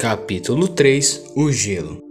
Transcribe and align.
Capítulo 0.00 0.66
3 0.66 1.32
O 1.36 1.52
Gelo 1.52 2.02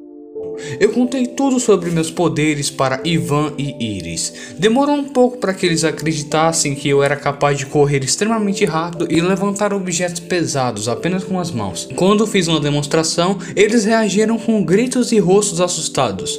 eu 0.79 0.91
contei 0.91 1.25
tudo 1.25 1.57
sobre 1.59 1.89
meus 1.89 2.11
poderes 2.11 2.69
para 2.69 3.01
Ivan 3.05 3.53
e 3.57 3.97
Iris. 3.97 4.33
Demorou 4.59 4.95
um 4.95 5.05
pouco 5.05 5.37
para 5.37 5.53
que 5.53 5.65
eles 5.65 5.85
acreditassem 5.85 6.75
que 6.75 6.89
eu 6.89 7.01
era 7.01 7.15
capaz 7.15 7.57
de 7.57 7.65
correr 7.65 8.03
extremamente 8.03 8.65
rápido 8.65 9.07
e 9.09 9.21
levantar 9.21 9.73
objetos 9.73 10.19
pesados 10.19 10.89
apenas 10.89 11.23
com 11.23 11.39
as 11.39 11.49
mãos. 11.49 11.87
Quando 11.95 12.27
fiz 12.27 12.49
uma 12.49 12.59
demonstração, 12.59 13.39
eles 13.55 13.85
reagiram 13.85 14.37
com 14.37 14.63
gritos 14.63 15.13
e 15.13 15.17
rostos 15.17 15.61
assustados. 15.61 16.37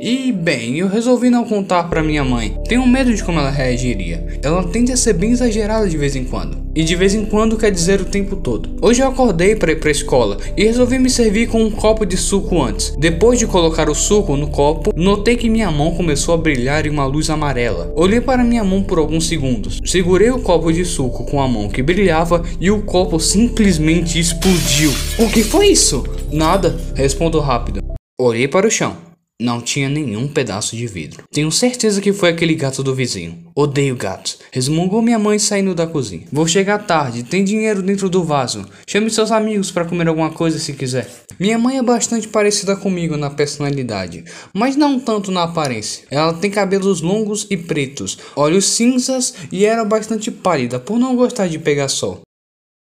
E 0.00 0.30
bem, 0.30 0.78
eu 0.78 0.88
resolvi 0.88 1.28
não 1.28 1.44
contar 1.44 1.90
para 1.90 2.04
minha 2.04 2.24
mãe. 2.24 2.56
Tenho 2.68 2.86
medo 2.86 3.12
de 3.12 3.24
como 3.24 3.40
ela 3.40 3.50
reagiria. 3.50 4.38
Ela 4.42 4.62
tende 4.68 4.92
a 4.92 4.96
ser 4.96 5.14
bem 5.14 5.32
exagerada 5.32 5.88
de 5.88 5.98
vez 5.98 6.14
em 6.14 6.24
quando. 6.24 6.65
E 6.76 6.84
de 6.84 6.94
vez 6.94 7.14
em 7.14 7.24
quando 7.24 7.56
quer 7.56 7.70
dizer 7.70 8.02
o 8.02 8.04
tempo 8.04 8.36
todo. 8.36 8.68
Hoje 8.82 9.02
eu 9.02 9.08
acordei 9.08 9.56
para 9.56 9.72
ir 9.72 9.80
para 9.80 9.88
a 9.88 9.92
escola 9.92 10.36
e 10.54 10.62
resolvi 10.62 10.98
me 10.98 11.08
servir 11.08 11.48
com 11.48 11.62
um 11.62 11.70
copo 11.70 12.04
de 12.04 12.18
suco 12.18 12.62
antes. 12.62 12.94
Depois 12.98 13.38
de 13.38 13.46
colocar 13.46 13.88
o 13.88 13.94
suco 13.94 14.36
no 14.36 14.48
copo, 14.48 14.92
notei 14.94 15.36
que 15.36 15.48
minha 15.48 15.70
mão 15.70 15.92
começou 15.92 16.34
a 16.34 16.36
brilhar 16.36 16.84
em 16.86 16.90
uma 16.90 17.06
luz 17.06 17.30
amarela. 17.30 17.90
Olhei 17.96 18.20
para 18.20 18.44
minha 18.44 18.62
mão 18.62 18.82
por 18.82 18.98
alguns 18.98 19.26
segundos. 19.26 19.80
Segurei 19.86 20.30
o 20.30 20.40
copo 20.40 20.70
de 20.70 20.84
suco 20.84 21.24
com 21.24 21.40
a 21.40 21.48
mão 21.48 21.70
que 21.70 21.82
brilhava 21.82 22.42
e 22.60 22.70
o 22.70 22.82
copo 22.82 23.18
simplesmente 23.18 24.18
explodiu. 24.18 24.92
O 25.18 25.30
que 25.30 25.42
foi 25.42 25.68
isso? 25.68 26.04
Nada, 26.30 26.78
respondo 26.94 27.40
rápido. 27.40 27.80
Olhei 28.20 28.46
para 28.46 28.66
o 28.66 28.70
chão. 28.70 29.15
Não 29.38 29.60
tinha 29.60 29.86
nenhum 29.86 30.26
pedaço 30.26 30.74
de 30.74 30.86
vidro. 30.86 31.24
Tenho 31.30 31.52
certeza 31.52 32.00
que 32.00 32.10
foi 32.10 32.30
aquele 32.30 32.54
gato 32.54 32.82
do 32.82 32.94
vizinho. 32.94 33.38
Odeio 33.54 33.94
gatos. 33.94 34.38
Resmungou 34.50 35.02
minha 35.02 35.18
mãe 35.18 35.38
saindo 35.38 35.74
da 35.74 35.86
cozinha. 35.86 36.26
Vou 36.32 36.48
chegar 36.48 36.78
tarde, 36.86 37.22
tem 37.22 37.44
dinheiro 37.44 37.82
dentro 37.82 38.08
do 38.08 38.24
vaso. 38.24 38.64
Chame 38.88 39.10
seus 39.10 39.30
amigos 39.30 39.70
para 39.70 39.84
comer 39.84 40.08
alguma 40.08 40.30
coisa 40.30 40.58
se 40.58 40.72
quiser. 40.72 41.10
Minha 41.38 41.58
mãe 41.58 41.76
é 41.76 41.82
bastante 41.82 42.26
parecida 42.26 42.74
comigo 42.76 43.14
na 43.18 43.28
personalidade, 43.28 44.24
mas 44.54 44.74
não 44.74 44.98
tanto 44.98 45.30
na 45.30 45.42
aparência. 45.42 46.06
Ela 46.10 46.32
tem 46.32 46.50
cabelos 46.50 47.02
longos 47.02 47.46
e 47.50 47.58
pretos, 47.58 48.16
olhos 48.34 48.64
cinzas 48.64 49.34
e 49.52 49.66
era 49.66 49.84
bastante 49.84 50.30
pálida 50.30 50.80
por 50.80 50.98
não 50.98 51.14
gostar 51.14 51.46
de 51.46 51.58
pegar 51.58 51.88
sol. 51.88 52.25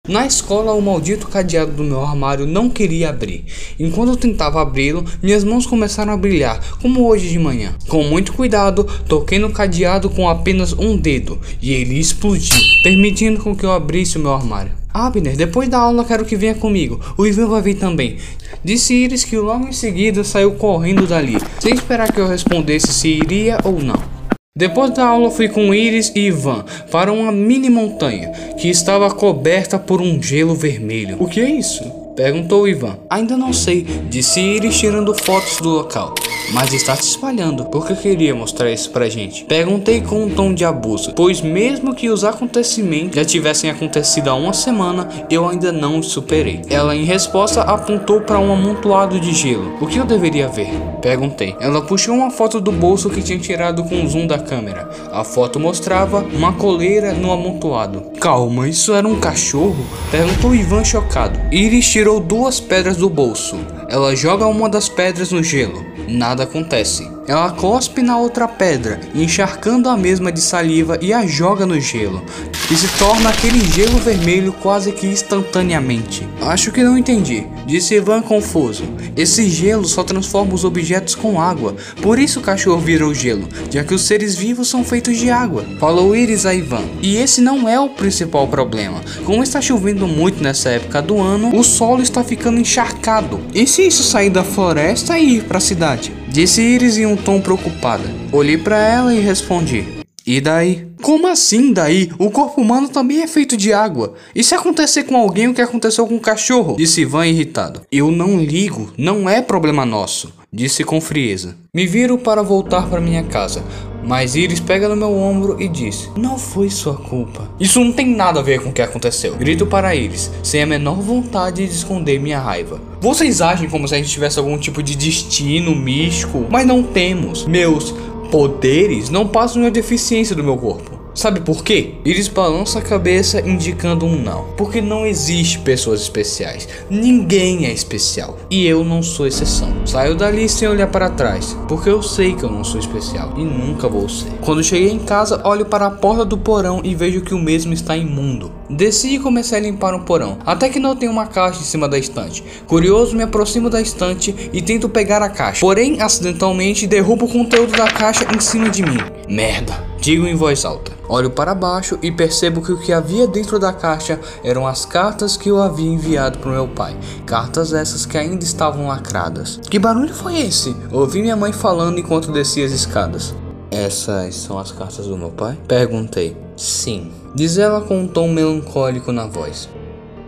Na 0.08 0.24
escola, 0.24 0.72
o 0.72 0.80
maldito 0.80 1.26
cadeado 1.26 1.72
do 1.72 1.82
meu 1.82 2.00
armário 2.00 2.46
não 2.46 2.70
queria 2.70 3.10
abrir. 3.10 3.44
Enquanto 3.78 4.10
eu 4.10 4.16
tentava 4.16 4.62
abri-lo, 4.62 5.04
minhas 5.20 5.42
mãos 5.42 5.66
começaram 5.66 6.12
a 6.12 6.16
brilhar, 6.16 6.60
como 6.80 7.04
hoje 7.04 7.28
de 7.28 7.38
manhã. 7.40 7.74
Com 7.88 8.04
muito 8.04 8.32
cuidado, 8.32 8.84
toquei 9.08 9.40
no 9.40 9.50
cadeado 9.50 10.08
com 10.08 10.28
apenas 10.28 10.72
um 10.72 10.96
dedo 10.96 11.40
e 11.60 11.72
ele 11.72 11.98
explodiu, 11.98 12.56
permitindo 12.84 13.42
com 13.42 13.54
que 13.56 13.66
eu 13.66 13.72
abrisse 13.72 14.16
o 14.16 14.20
meu 14.20 14.32
armário. 14.32 14.70
Abner, 14.94 15.36
depois 15.36 15.68
da 15.68 15.78
aula 15.78 16.04
quero 16.04 16.24
que 16.24 16.36
venha 16.36 16.54
comigo. 16.54 17.00
O 17.18 17.26
Ivan 17.26 17.48
vai 17.48 17.60
vir 17.60 17.74
também. 17.74 18.16
Disse 18.64 18.94
Iris 18.94 19.24
que 19.24 19.36
logo 19.36 19.66
em 19.66 19.72
seguida 19.72 20.22
saiu 20.22 20.52
correndo 20.52 21.06
dali, 21.06 21.36
sem 21.58 21.74
esperar 21.74 22.12
que 22.12 22.20
eu 22.20 22.28
respondesse 22.28 22.92
se 22.92 23.08
iria 23.08 23.58
ou 23.64 23.82
não. 23.82 24.15
Depois 24.56 24.90
da 24.92 25.04
aula 25.04 25.30
fui 25.30 25.50
com 25.50 25.74
Iris 25.74 26.10
e 26.14 26.28
Ivan 26.28 26.64
para 26.90 27.12
uma 27.12 27.30
mini 27.30 27.68
montanha 27.68 28.30
que 28.56 28.70
estava 28.70 29.10
coberta 29.10 29.78
por 29.78 30.00
um 30.00 30.22
gelo 30.22 30.54
vermelho. 30.54 31.18
O 31.20 31.28
que 31.28 31.40
é 31.40 31.50
isso? 31.50 31.84
Perguntou 32.16 32.66
Ivan. 32.66 32.96
Ainda 33.10 33.36
não 33.36 33.52
sei, 33.52 33.82
disse 34.08 34.40
Iris 34.40 34.78
tirando 34.78 35.14
fotos 35.14 35.58
do 35.60 35.68
local. 35.68 36.14
Mas 36.52 36.72
está 36.72 36.96
se 36.96 37.10
espalhando, 37.10 37.66
porque 37.66 37.94
queria 37.94 38.34
mostrar 38.34 38.70
isso 38.70 38.90
pra 38.90 39.08
gente. 39.08 39.44
Perguntei 39.44 40.00
com 40.00 40.24
um 40.24 40.30
tom 40.30 40.54
de 40.54 40.64
abuso, 40.64 41.12
pois 41.14 41.42
mesmo 41.42 41.94
que 41.94 42.08
os 42.08 42.24
acontecimentos 42.24 43.16
já 43.16 43.24
tivessem 43.24 43.68
acontecido 43.68 44.28
há 44.28 44.34
uma 44.34 44.52
semana, 44.52 45.08
eu 45.28 45.46
ainda 45.46 45.70
não 45.70 45.98
os 45.98 46.06
superei. 46.06 46.62
Ela 46.70 46.96
em 46.96 47.04
resposta 47.04 47.62
apontou 47.62 48.22
para 48.22 48.38
um 48.38 48.52
amontoado 48.52 49.20
de 49.20 49.34
gelo. 49.34 49.76
O 49.80 49.86
que 49.86 49.98
eu 49.98 50.06
deveria 50.06 50.48
ver? 50.48 50.70
Perguntei. 51.02 51.54
Ela 51.60 51.82
puxou 51.82 52.14
uma 52.14 52.30
foto 52.30 52.60
do 52.60 52.72
bolso 52.72 53.10
que 53.10 53.22
tinha 53.22 53.38
tirado 53.38 53.84
com 53.84 54.02
o 54.02 54.08
zoom 54.08 54.26
da 54.26 54.38
câmera. 54.38 54.88
A 55.12 55.22
foto 55.24 55.60
mostrava 55.60 56.20
uma 56.32 56.52
coleira 56.52 57.12
no 57.12 57.30
amontoado. 57.30 58.02
Calma, 58.20 58.68
isso 58.68 58.94
era 58.94 59.06
um 59.06 59.18
cachorro? 59.20 59.84
Perguntou 60.10 60.54
Ivan 60.54 60.84
chocado. 60.84 61.38
Iris 61.50 61.88
tirou 61.88 62.05
duas 62.20 62.60
pedras 62.60 62.96
do 62.96 63.10
bolso. 63.10 63.56
Ela 63.88 64.14
joga 64.14 64.46
uma 64.46 64.68
das 64.68 64.88
pedras 64.88 65.32
no 65.32 65.42
gelo. 65.42 65.84
Nada 66.08 66.44
acontece. 66.44 67.15
Ela 67.28 67.50
cospe 67.50 68.02
na 68.02 68.16
outra 68.18 68.46
pedra, 68.46 69.00
encharcando 69.14 69.88
a 69.88 69.96
mesma 69.96 70.30
de 70.30 70.40
saliva 70.40 70.96
e 71.00 71.12
a 71.12 71.26
joga 71.26 71.66
no 71.66 71.80
gelo, 71.80 72.24
e 72.70 72.76
se 72.76 72.86
torna 72.98 73.30
aquele 73.30 73.60
gelo 73.72 73.98
vermelho 73.98 74.52
quase 74.52 74.92
que 74.92 75.06
instantaneamente. 75.06 76.28
Acho 76.40 76.70
que 76.70 76.84
não 76.84 76.96
entendi, 76.96 77.46
disse 77.66 77.94
Ivan 77.94 78.22
confuso. 78.22 78.84
Esse 79.16 79.48
gelo 79.48 79.86
só 79.86 80.04
transforma 80.04 80.54
os 80.54 80.64
objetos 80.64 81.14
com 81.14 81.40
água, 81.40 81.74
por 82.00 82.18
isso 82.18 82.38
o 82.38 82.42
cachorro 82.42 82.80
virou 82.80 83.12
gelo, 83.12 83.48
já 83.70 83.82
que 83.82 83.94
os 83.94 84.02
seres 84.02 84.36
vivos 84.36 84.68
são 84.68 84.84
feitos 84.84 85.18
de 85.18 85.28
água. 85.30 85.64
Falou 85.80 86.14
Iris 86.14 86.46
a 86.46 86.54
Ivan. 86.54 86.84
E 87.02 87.16
esse 87.16 87.40
não 87.40 87.68
é 87.68 87.78
o 87.80 87.88
principal 87.88 88.46
problema. 88.46 89.00
Como 89.24 89.42
está 89.42 89.60
chovendo 89.60 90.06
muito 90.06 90.42
nessa 90.42 90.70
época 90.70 91.02
do 91.02 91.20
ano, 91.20 91.56
o 91.56 91.64
solo 91.64 92.02
está 92.02 92.22
ficando 92.22 92.60
encharcado. 92.60 93.40
E 93.52 93.66
se 93.66 93.86
isso 93.86 94.02
sair 94.02 94.30
da 94.30 94.44
floresta 94.44 95.18
e 95.18 95.36
ir 95.36 95.44
para 95.44 95.58
a 95.58 95.60
cidade? 95.60 96.12
Disse 96.36 96.60
Iris 96.60 96.98
em 96.98 97.06
um 97.06 97.16
tom 97.16 97.40
preocupada. 97.40 98.04
Olhei 98.30 98.58
para 98.58 98.76
ela 98.76 99.14
e 99.14 99.20
respondi: 99.20 99.86
E 100.26 100.38
daí? 100.38 100.86
Como 101.00 101.26
assim 101.26 101.72
daí? 101.72 102.10
O 102.18 102.30
corpo 102.30 102.60
humano 102.60 102.90
também 102.90 103.22
é 103.22 103.26
feito 103.26 103.56
de 103.56 103.72
água. 103.72 104.12
E 104.34 104.44
se 104.44 104.54
acontecer 104.54 105.04
com 105.04 105.16
alguém 105.16 105.48
o 105.48 105.54
que 105.54 105.62
aconteceu 105.62 106.06
com 106.06 106.16
o 106.16 106.20
cachorro? 106.20 106.76
Disse 106.76 107.00
Ivan 107.00 107.26
irritado. 107.26 107.80
Eu 107.90 108.10
não 108.10 108.38
ligo, 108.38 108.92
não 108.98 109.30
é 109.30 109.40
problema 109.40 109.86
nosso. 109.86 110.30
Disse 110.56 110.84
com 110.84 111.02
frieza. 111.02 111.54
Me 111.74 111.86
viro 111.86 112.16
para 112.16 112.42
voltar 112.42 112.88
para 112.88 112.98
minha 112.98 113.22
casa, 113.22 113.62
mas 114.02 114.34
Iris 114.34 114.58
pega 114.58 114.88
no 114.88 114.96
meu 114.96 115.14
ombro 115.14 115.60
e 115.60 115.68
diz: 115.68 116.10
Não 116.16 116.38
foi 116.38 116.70
sua 116.70 116.94
culpa. 116.94 117.50
Isso 117.60 117.78
não 117.78 117.92
tem 117.92 118.06
nada 118.16 118.40
a 118.40 118.42
ver 118.42 118.62
com 118.62 118.70
o 118.70 118.72
que 118.72 118.80
aconteceu. 118.80 119.36
Grito 119.36 119.66
para 119.66 119.94
Iris, 119.94 120.30
sem 120.42 120.62
a 120.62 120.66
menor 120.66 120.94
vontade 120.94 121.66
de 121.66 121.74
esconder 121.74 122.18
minha 122.18 122.40
raiva. 122.40 122.80
Vocês 123.02 123.42
agem 123.42 123.68
como 123.68 123.86
se 123.86 123.96
a 123.96 123.98
gente 123.98 124.08
tivesse 124.08 124.38
algum 124.38 124.56
tipo 124.56 124.82
de 124.82 124.96
destino 124.96 125.76
místico, 125.76 126.46
mas 126.48 126.66
não 126.66 126.82
temos. 126.82 127.44
Meus 127.44 127.94
poderes 128.30 129.10
não 129.10 129.28
passam 129.28 129.60
de 129.60 129.66
uma 129.66 129.70
deficiência 129.70 130.34
do 130.34 130.42
meu 130.42 130.56
corpo. 130.56 130.95
Sabe 131.16 131.40
por 131.40 131.64
quê? 131.64 131.94
Iris 132.04 132.28
balança 132.28 132.78
a 132.78 132.82
cabeça 132.82 133.40
indicando 133.40 134.04
um 134.04 134.20
não. 134.20 134.48
Porque 134.54 134.82
não 134.82 135.06
existe 135.06 135.58
pessoas 135.60 136.02
especiais. 136.02 136.68
Ninguém 136.90 137.64
é 137.64 137.72
especial. 137.72 138.36
E 138.50 138.66
eu 138.66 138.84
não 138.84 139.02
sou 139.02 139.26
exceção. 139.26 139.74
Saio 139.86 140.14
dali 140.14 140.46
sem 140.46 140.68
olhar 140.68 140.88
para 140.88 141.08
trás. 141.08 141.56
Porque 141.66 141.88
eu 141.88 142.02
sei 142.02 142.34
que 142.34 142.42
eu 142.42 142.50
não 142.50 142.62
sou 142.62 142.78
especial. 142.78 143.32
E 143.34 143.42
nunca 143.42 143.88
vou 143.88 144.06
ser. 144.10 144.30
Quando 144.42 144.62
cheguei 144.62 144.90
em 144.90 144.98
casa, 144.98 145.40
olho 145.42 145.64
para 145.64 145.86
a 145.86 145.90
porta 145.90 146.22
do 146.22 146.36
porão 146.36 146.82
e 146.84 146.94
vejo 146.94 147.22
que 147.22 147.32
o 147.32 147.38
mesmo 147.38 147.72
está 147.72 147.96
imundo. 147.96 148.52
Desci 148.68 149.14
e 149.14 149.18
comecei 149.18 149.56
a 149.56 149.62
limpar 149.62 149.94
o 149.94 150.00
porão. 150.00 150.36
Até 150.44 150.68
que 150.68 150.78
notei 150.78 151.08
uma 151.08 151.26
caixa 151.26 151.60
em 151.60 151.64
cima 151.64 151.88
da 151.88 151.98
estante. 151.98 152.44
Curioso, 152.66 153.16
me 153.16 153.22
aproximo 153.22 153.70
da 153.70 153.80
estante 153.80 154.50
e 154.52 154.60
tento 154.60 154.86
pegar 154.86 155.22
a 155.22 155.30
caixa. 155.30 155.60
Porém, 155.60 155.98
acidentalmente, 155.98 156.86
derrubo 156.86 157.24
o 157.24 157.32
conteúdo 157.32 157.72
da 157.72 157.88
caixa 157.88 158.26
em 158.36 158.38
cima 158.38 158.68
de 158.68 158.82
mim. 158.82 158.98
Merda. 159.26 159.95
Digo 160.06 160.24
em 160.24 160.36
voz 160.36 160.64
alta. 160.64 160.92
Olho 161.08 161.32
para 161.32 161.52
baixo 161.52 161.98
e 162.00 162.12
percebo 162.12 162.62
que 162.62 162.70
o 162.70 162.78
que 162.78 162.92
havia 162.92 163.26
dentro 163.26 163.58
da 163.58 163.72
caixa 163.72 164.20
eram 164.44 164.64
as 164.64 164.84
cartas 164.84 165.36
que 165.36 165.50
eu 165.50 165.60
havia 165.60 165.90
enviado 165.90 166.38
para 166.38 166.52
meu 166.52 166.68
pai. 166.68 166.96
Cartas 167.26 167.72
essas 167.72 168.06
que 168.06 168.16
ainda 168.16 168.44
estavam 168.44 168.86
lacradas. 168.86 169.58
Que 169.68 169.80
barulho 169.80 170.14
foi 170.14 170.38
esse? 170.38 170.76
Ouvi 170.92 171.22
minha 171.22 171.34
mãe 171.34 171.52
falando 171.52 171.98
enquanto 171.98 172.30
descia 172.30 172.64
as 172.64 172.70
escadas. 172.70 173.34
Essas 173.68 174.36
são 174.36 174.60
as 174.60 174.70
cartas 174.70 175.08
do 175.08 175.18
meu 175.18 175.30
pai? 175.30 175.58
Perguntei. 175.66 176.36
Sim. 176.56 177.10
Diz 177.34 177.58
ela 177.58 177.80
com 177.80 177.98
um 177.98 178.06
tom 178.06 178.28
melancólico 178.28 179.10
na 179.10 179.26
voz. 179.26 179.68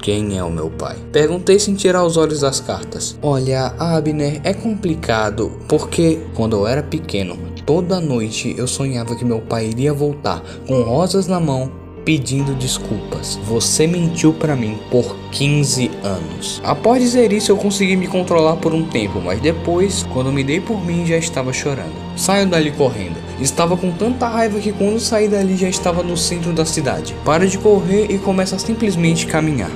Quem 0.03 0.37
é 0.37 0.43
o 0.43 0.51
meu 0.51 0.71
pai? 0.71 0.97
Perguntei 1.13 1.61
sem 1.61 1.77
tirar 1.77 2.03
os 2.03 2.17
olhos 2.17 2.41
das 2.41 2.59
cartas. 2.59 3.17
Olha, 3.23 3.73
Abner, 3.79 4.41
é 4.43 4.53
complicado 4.53 5.53
porque 5.69 6.19
quando 6.35 6.57
eu 6.57 6.67
era 6.67 6.83
pequeno, 6.83 7.39
toda 7.69 8.01
noite 8.01 8.55
eu 8.57 8.67
sonhava 8.67 9.15
que 9.15 9.27
meu 9.27 9.43
pai 9.43 9.67
iria 9.67 9.93
voltar 9.93 10.43
com 10.67 10.81
rosas 10.81 11.27
na 11.27 11.39
mão 11.39 11.71
pedindo 12.03 12.55
desculpas. 12.55 13.39
Você 13.45 13.87
mentiu 13.87 14.33
para 14.33 14.57
mim 14.57 14.79
por 14.91 15.15
15 15.33 15.91
anos. 16.03 16.63
Após 16.65 17.03
dizer 17.03 17.31
isso, 17.31 17.53
eu 17.53 17.59
consegui 17.59 17.95
me 17.95 18.07
controlar 18.07 18.57
por 18.57 18.73
um 18.73 18.85
tempo, 18.85 19.21
mas 19.21 19.39
depois, 19.43 20.03
quando 20.15 20.33
me 20.33 20.43
dei 20.43 20.59
por 20.59 20.83
mim, 20.83 21.05
já 21.05 21.19
estava 21.19 21.53
chorando. 21.53 21.93
Saio 22.17 22.47
dali 22.47 22.73
correndo. 22.73 23.19
Estava 23.39 23.77
com 23.77 23.93
tanta 23.93 24.27
raiva 24.27 24.59
que 24.59 24.73
quando 24.73 24.99
saí 24.99 25.29
dali 25.29 25.55
já 25.55 25.69
estava 25.69 26.03
no 26.03 26.17
centro 26.17 26.55
da 26.55 26.65
cidade. 26.65 27.15
Para 27.23 27.47
de 27.47 27.59
correr 27.59 28.11
e 28.11 28.17
começa 28.17 28.57
a 28.57 28.59
simplesmente 28.59 29.27
caminhar. 29.27 29.71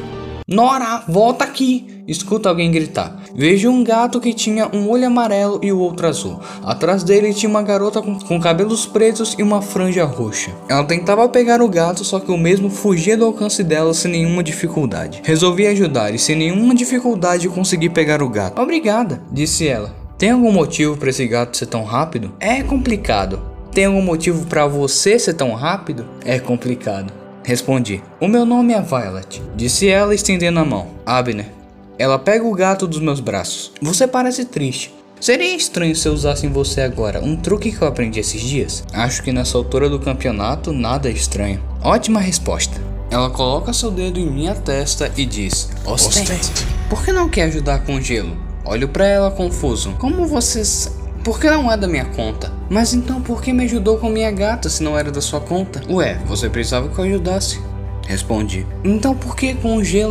Nora, 0.48 1.04
volta 1.06 1.44
aqui! 1.44 1.91
Escuta 2.06 2.48
alguém 2.48 2.70
gritar. 2.70 3.22
Vejo 3.34 3.70
um 3.70 3.82
gato 3.82 4.20
que 4.20 4.32
tinha 4.32 4.68
um 4.72 4.88
olho 4.88 5.06
amarelo 5.06 5.60
e 5.62 5.72
o 5.72 5.78
outro 5.78 6.06
azul. 6.06 6.40
Atrás 6.62 7.02
dele 7.02 7.34
tinha 7.34 7.48
uma 7.48 7.62
garota 7.62 8.02
com, 8.02 8.18
com 8.18 8.40
cabelos 8.40 8.86
pretos 8.86 9.34
e 9.38 9.42
uma 9.42 9.62
franja 9.62 10.04
roxa. 10.04 10.50
Ela 10.68 10.84
tentava 10.84 11.28
pegar 11.28 11.62
o 11.62 11.68
gato, 11.68 12.04
só 12.04 12.20
que 12.20 12.30
o 12.30 12.38
mesmo 12.38 12.68
fugia 12.68 13.16
do 13.16 13.24
alcance 13.24 13.62
dela 13.62 13.94
sem 13.94 14.10
nenhuma 14.10 14.42
dificuldade. 14.42 15.20
Resolvi 15.24 15.66
ajudar 15.66 16.14
e 16.14 16.18
sem 16.18 16.36
nenhuma 16.36 16.74
dificuldade 16.74 17.48
consegui 17.48 17.88
pegar 17.88 18.22
o 18.22 18.28
gato. 18.28 18.60
Obrigada, 18.60 19.22
disse 19.30 19.66
ela. 19.66 19.94
Tem 20.18 20.30
algum 20.30 20.52
motivo 20.52 20.96
para 20.96 21.10
esse 21.10 21.26
gato 21.26 21.56
ser 21.56 21.66
tão 21.66 21.82
rápido? 21.82 22.32
É 22.38 22.62
complicado. 22.62 23.42
Tem 23.72 23.86
algum 23.86 24.02
motivo 24.02 24.46
para 24.46 24.66
você 24.66 25.18
ser 25.18 25.34
tão 25.34 25.52
rápido? 25.54 26.06
É 26.24 26.38
complicado. 26.38 27.12
Respondi. 27.44 28.02
O 28.20 28.28
meu 28.28 28.44
nome 28.44 28.72
é 28.72 28.80
Violet, 28.80 29.42
disse 29.56 29.88
ela 29.88 30.14
estendendo 30.14 30.60
a 30.60 30.64
mão. 30.64 30.88
Abner. 31.04 31.61
Ela 31.98 32.18
pega 32.18 32.44
o 32.44 32.54
gato 32.54 32.86
dos 32.86 33.00
meus 33.00 33.20
braços. 33.20 33.72
Você 33.80 34.06
parece 34.06 34.44
triste. 34.44 34.94
Seria 35.20 35.54
estranho 35.54 35.94
se 35.94 36.08
eu 36.08 36.12
usasse 36.12 36.46
em 36.46 36.50
você 36.50 36.80
agora 36.80 37.22
um 37.22 37.36
truque 37.36 37.70
que 37.70 37.80
eu 37.80 37.86
aprendi 37.86 38.18
esses 38.18 38.40
dias? 38.40 38.82
Acho 38.92 39.22
que 39.22 39.30
nessa 39.30 39.56
altura 39.56 39.88
do 39.88 40.00
campeonato 40.00 40.72
nada 40.72 41.08
é 41.08 41.12
estranho. 41.12 41.62
Ótima 41.80 42.18
resposta. 42.18 42.80
Ela 43.08 43.30
coloca 43.30 43.72
seu 43.72 43.90
dedo 43.90 44.18
em 44.18 44.28
minha 44.28 44.54
testa 44.54 45.12
e 45.16 45.24
diz: 45.24 45.70
Ostente. 45.86 46.66
Por 46.88 47.04
que 47.04 47.12
não 47.12 47.28
quer 47.28 47.44
ajudar 47.44 47.84
com 47.84 48.00
gelo? 48.00 48.36
Olho 48.64 48.88
para 48.88 49.06
ela 49.06 49.30
confuso. 49.30 49.92
Como 49.98 50.26
vocês. 50.26 50.90
Por 51.22 51.38
que 51.38 51.48
não 51.48 51.70
é 51.70 51.76
da 51.76 51.86
minha 51.86 52.06
conta? 52.06 52.50
Mas 52.68 52.92
então 52.92 53.22
por 53.22 53.40
que 53.40 53.52
me 53.52 53.64
ajudou 53.64 53.98
com 53.98 54.08
minha 54.08 54.30
gata 54.32 54.68
se 54.68 54.82
não 54.82 54.98
era 54.98 55.12
da 55.12 55.20
sua 55.20 55.40
conta? 55.40 55.82
Ué, 55.88 56.18
você 56.26 56.48
precisava 56.48 56.88
que 56.88 56.98
eu 56.98 57.04
ajudasse. 57.04 57.60
Respondi. 58.06 58.66
Então 58.84 59.14
por 59.14 59.36
que 59.36 59.54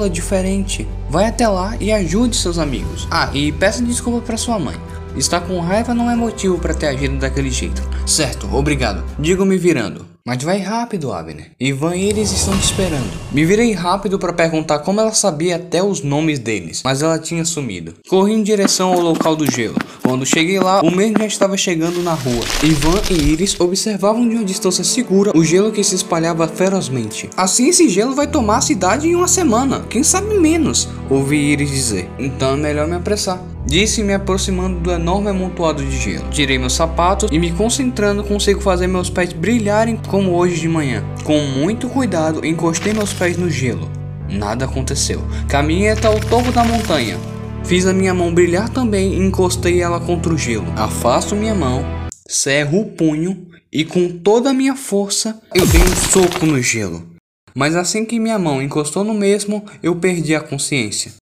é 0.06 0.10
diferente? 0.10 0.88
Vai 1.10 1.26
até 1.26 1.48
lá 1.48 1.76
e 1.80 1.92
ajude 1.92 2.36
seus 2.36 2.58
amigos. 2.58 3.08
Ah, 3.12 3.30
e 3.34 3.52
peça 3.52 3.84
desculpa 3.84 4.26
para 4.26 4.38
sua 4.38 4.58
mãe. 4.58 4.76
Estar 5.16 5.42
com 5.42 5.60
raiva 5.60 5.94
não 5.94 6.10
é 6.10 6.16
motivo 6.16 6.58
para 6.58 6.74
ter 6.74 6.88
agido 6.88 7.18
daquele 7.18 7.52
jeito. 7.52 7.82
Certo, 8.06 8.54
obrigado. 8.56 9.04
Digo 9.20 9.46
me 9.46 9.58
virando. 9.58 10.11
Mas 10.24 10.44
vai 10.44 10.60
rápido, 10.60 11.12
Abner. 11.12 11.52
Ivan 11.60 11.96
e 11.96 12.04
eles 12.04 12.32
estão 12.32 12.56
te 12.56 12.64
esperando. 12.64 13.10
Me 13.32 13.44
virei 13.44 13.72
rápido 13.74 14.20
para 14.20 14.32
perguntar 14.32 14.80
como 14.80 15.02
ela 15.02 15.14
sabia 15.14 15.56
até 15.56 15.82
os 15.82 16.04
nomes 16.04 16.38
deles, 16.38 16.82
mas 16.84 17.02
ela 17.02 17.18
tinha 17.18 17.44
sumido. 17.44 17.96
Corri 18.08 18.34
em 18.34 18.44
direção 18.44 18.94
ao 18.94 19.00
local 19.00 19.36
do 19.36 19.50
gelo. 19.50 19.78
Quando 20.04 20.26
cheguei 20.26 20.60
lá, 20.60 20.82
o 20.82 20.92
mesmo 20.92 21.18
já 21.18 21.26
estava 21.26 21.58
chegando 21.58 22.04
na 22.04 22.14
rua. 22.14 22.44
Ivan 22.64 23.02
e 23.10 23.32
Iris 23.32 23.60
observavam 23.60 24.28
de 24.30 24.36
uma 24.36 24.46
distância 24.46 24.84
segura 24.84 25.36
o 25.36 25.44
gelo 25.44 25.72
que 25.72 25.84
se 25.84 25.96
espalhava 25.96 26.48
ferozmente. 26.48 27.28
Assim 27.36 27.70
esse 27.70 27.90
gelo 27.90 28.14
vai 28.14 28.28
tomar 28.28 28.58
a 28.58 28.62
cidade 28.62 29.08
em 29.08 29.16
uma 29.16 29.28
semana, 29.28 29.86
quem 29.90 30.04
sabe 30.04 30.38
menos, 30.38 30.88
ouvi 31.10 31.38
Iris 31.38 31.72
dizer. 31.72 32.08
Então 32.20 32.54
é 32.54 32.58
melhor 32.58 32.88
me 32.88 32.96
apressar. 32.96 33.51
Disse 33.66 34.04
me 34.04 34.14
aproximando 34.14 34.80
do 34.80 34.92
enorme 34.92 35.30
amontoado 35.30 35.84
de 35.84 35.98
gelo. 35.98 36.30
Tirei 36.30 36.58
meus 36.58 36.74
sapatos 36.74 37.30
e 37.32 37.40
me 37.40 37.52
concentrando 37.52 38.24
consigo 38.24 38.60
fazer 38.60 38.88
meus 38.88 39.10
pés 39.10 39.32
brilharem 39.34 39.96
como 40.10 40.32
hoje 40.32 40.60
de 40.60 40.68
manhã. 40.68 41.04
Com 41.24 41.40
muito 41.42 41.88
cuidado 41.88 42.46
encostei 42.46 42.94
meus 42.94 43.14
pés 43.14 43.38
no 43.38 43.50
gelo. 43.50 43.90
Nada 44.30 44.66
aconteceu. 44.66 45.22
Caminhei 45.48 45.92
até 45.92 46.10
o 46.10 46.20
topo 46.20 46.52
da 46.52 46.64
montanha. 46.64 47.18
Fiz 47.64 47.86
a 47.86 47.94
minha 47.94 48.14
mão 48.14 48.34
brilhar 48.34 48.70
também 48.70 49.14
e 49.14 49.20
encostei 49.20 49.82
ela 49.82 50.00
contra 50.00 50.34
o 50.34 50.38
gelo. 50.38 50.66
Afasto 50.76 51.36
minha 51.36 51.54
mão, 51.54 51.86
cerro 52.28 52.82
o 52.82 52.86
punho 52.86 53.48
e 53.72 53.86
com 53.86 54.10
toda 54.10 54.50
a 54.50 54.54
minha 54.54 54.76
força 54.76 55.40
eu 55.54 55.66
dei 55.68 55.82
um 55.82 55.96
soco 55.96 56.46
no 56.46 56.62
gelo. 56.62 57.08
Mas 57.54 57.76
assim 57.76 58.06
que 58.06 58.20
minha 58.20 58.40
mão 58.40 58.62
encostou 58.62 59.04
no 59.04 59.14
mesmo, 59.14 59.64
eu 59.84 59.96
perdi 59.96 60.34
a 60.34 60.42
consciência. 60.42 61.21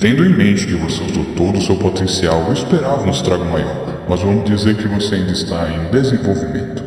Tendo 0.00 0.24
em 0.24 0.28
mente 0.28 0.64
que 0.64 0.76
você 0.76 1.02
usou 1.02 1.24
todo 1.36 1.58
o 1.58 1.60
seu 1.60 1.76
potencial, 1.76 2.44
eu 2.46 2.52
esperava 2.52 3.02
um 3.02 3.10
estrago 3.10 3.44
maior, 3.44 4.04
mas 4.08 4.20
vamos 4.20 4.48
dizer 4.48 4.76
que 4.76 4.86
você 4.86 5.16
ainda 5.16 5.32
está 5.32 5.68
em 5.72 5.90
desenvolvimento. 5.90 6.84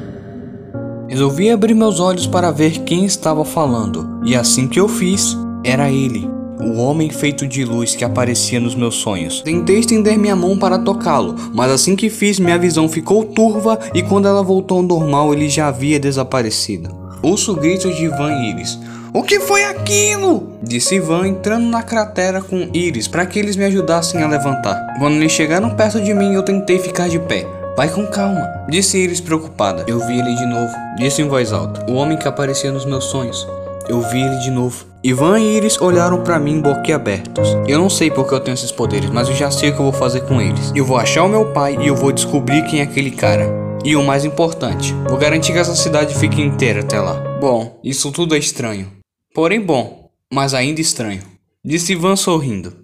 Resolvi 1.10 1.50
abrir 1.50 1.74
meus 1.74 2.00
olhos 2.00 2.25
para 2.25 2.52
ver 2.52 2.84
quem 2.86 3.04
estava 3.04 3.44
falando, 3.44 4.22
e 4.25 4.34
assim 4.34 4.66
que 4.66 4.80
eu 4.80 4.88
fiz, 4.88 5.36
era 5.62 5.92
ele, 5.92 6.25
o 6.62 6.78
homem 6.78 7.10
feito 7.10 7.46
de 7.46 7.66
luz 7.66 7.98
que 7.98 8.06
aparecia 8.06 8.62
nos 8.62 8.75
meus 8.75 8.96
sonhos. 8.96 9.42
Tentei 9.42 9.80
estender 9.80 10.18
minha 10.18 10.36
mão 10.36 10.58
para 10.58 10.80
tocá-lo, 10.80 11.36
mas 11.54 11.69
assim 11.69 11.98
que 11.98 12.10
fiz, 12.10 12.40
minha 12.40 12.58
visão 12.58 12.88
ficou 12.88 13.25
turva 13.25 13.78
e 13.94 14.02
quando 14.02 14.30
ela 14.30 14.42
voltou 14.42 14.78
ao 14.78 14.84
normal, 14.84 15.34
ele 15.34 15.50
já 15.50 15.68
havia 15.68 16.00
desaparecido. 16.00 16.90
Ouço 17.22 17.56
gritos 17.56 17.94
de 17.94 18.06
Ivan 18.06 18.31
e 18.31 18.52
Iris. 18.52 18.80
O 19.13 19.24
que 19.24 19.42
foi 19.42 19.66
aquilo? 19.66 20.54
Disse 20.63 20.96
Ivan 20.96 21.28
entrando 21.28 21.66
na 21.66 21.84
cratera 21.84 22.42
com 22.42 22.69
Iris 22.74 23.10
para 23.10 23.25
que 23.25 23.38
eles 23.38 23.58
me 23.58 23.66
ajudassem 23.66 24.24
a 24.24 24.28
levantar. 24.28 24.96
Quando 25.00 25.16
eles 25.16 25.34
chegaram 25.34 25.75
perto 25.75 26.00
de 26.00 26.13
mim, 26.13 26.34
eu 26.34 26.44
tentei 26.44 26.80
ficar 26.80 27.10
de 27.10 27.19
pé. 27.19 27.46
Vai 27.75 27.90
com 27.90 28.08
calma, 28.08 28.50
disse 28.69 28.98
Iris 28.98 29.19
preocupada. 29.19 29.84
Eu 29.86 30.00
vi 30.08 30.18
ele 30.18 30.34
de 30.36 30.46
novo, 30.46 30.74
disse 30.96 31.22
em 31.22 31.28
voz 31.28 31.52
alta. 31.52 31.92
O 31.92 31.96
homem 31.96 32.18
que 32.18 32.25
aparecia 32.25 32.72
nos 32.72 32.86
meus 32.86 33.04
sonhos. 33.04 33.46
Eu 33.90 34.00
vi 34.00 34.22
ele 34.22 34.38
de 34.38 34.50
novo. 34.50 34.86
Ivan 35.04 35.40
e 35.40 35.58
Iris 35.58 35.81
olharam 35.81 36.24
para 36.24 36.40
mim 36.40 36.62
boquiabertos. 36.62 37.50
Eu 37.68 37.80
não 37.80 37.90
sei 37.90 38.10
porque 38.10 38.34
eu 38.34 38.40
tenho 38.40 38.56
esses 38.56 38.72
poderes, 38.72 39.10
mas 39.10 39.28
eu 39.28 39.36
já 39.36 39.52
sei 39.52 39.72
o 39.72 39.74
que 39.74 39.80
eu 39.80 39.92
vou 39.92 39.94
fazer 39.94 40.22
com 40.22 40.40
eles. 40.40 40.72
Eu 40.74 40.86
vou 40.86 40.96
achar 40.96 41.24
o 41.24 41.30
meu 41.30 41.48
pai 41.48 41.78
e 41.81 41.88
eu 41.88 41.98
vou 41.98 42.13
descobrir 42.13 42.63
quem 42.63 42.80
é 42.80 42.84
aquele 42.84 43.12
cara. 43.12 43.46
E 43.84 43.94
o 43.94 44.04
mais 44.04 44.24
importante, 44.24 44.94
vou 45.10 45.18
garantir 45.18 45.52
que 45.52 45.60
essa 45.60 45.75
cidade 45.75 46.16
fique 46.16 46.42
inteira 46.42 46.80
até 46.80 46.98
lá. 46.98 47.16
Bom, 47.42 47.78
isso 47.84 48.10
tudo 48.10 48.36
é 48.36 48.38
estranho. 48.38 49.00
Porém 49.33 49.62
bom, 49.62 50.12
mas 50.31 50.54
ainda 50.54 50.81
estranho. 50.81 51.24
Disse 51.63 51.94
Ivan 51.94 52.16
sorrindo. 52.18 52.81